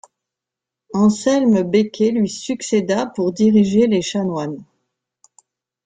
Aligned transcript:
Anselme 0.95 1.61
Beke 1.61 2.09
lui 2.11 2.27
succéda 2.27 3.05
pour 3.05 3.33
diriger 3.33 3.85
les 3.85 4.01
chanoines. 4.01 4.65